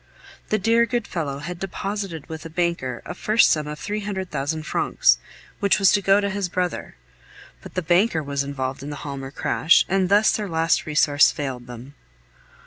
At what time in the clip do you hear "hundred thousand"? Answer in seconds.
3.99-4.63